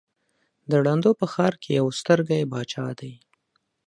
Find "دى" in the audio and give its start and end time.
2.99-3.13